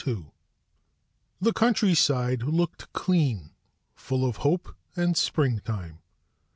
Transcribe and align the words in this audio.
The 1.39 1.53
countryside 1.53 2.41
looked 2.41 2.91
clean, 2.91 3.51
full 3.93 4.25
of 4.25 4.37
hope 4.37 4.75
and 4.95 5.15
springtime. 5.15 5.99